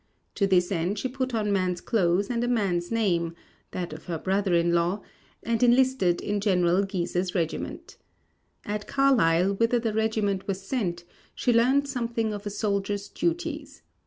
[0.33, 3.35] To this end she put on man's clothes and a man's name
[3.69, 5.03] (that of her brother in law)
[5.43, 7.97] and enlisted in General Guise's regiment.
[8.65, 11.03] At Carlisle, whither the regiment was sent
[11.35, 13.83] she learned something of a soldier's duties.